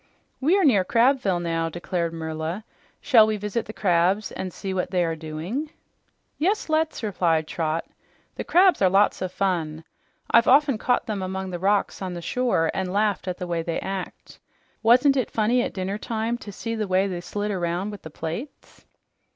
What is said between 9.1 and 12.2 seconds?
of fun. I've often caught them among the rocks on the